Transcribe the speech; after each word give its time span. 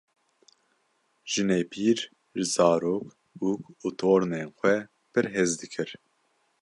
Jinepîr 1.31 1.99
ji 2.35 2.45
zarok, 2.53 3.05
bûk 3.37 3.63
û 3.85 3.87
tornên 3.99 4.47
xwe 4.57 4.75
pir 5.11 5.25
hez 5.33 5.51
dikir. 5.59 5.89